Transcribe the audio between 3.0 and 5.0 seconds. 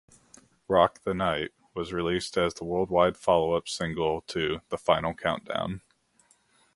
follow-up single to "The